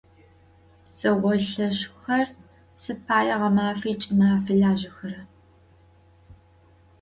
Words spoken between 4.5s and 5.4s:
lajexera?